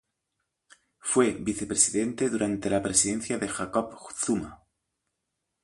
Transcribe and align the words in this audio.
Fue 0.97 1.29
vicepresidente 1.29 2.31
durante 2.31 2.71
la 2.71 2.81
presidencia 2.81 3.37
de 3.37 3.47
Jacob 3.47 3.95
Zuma. 4.11 4.63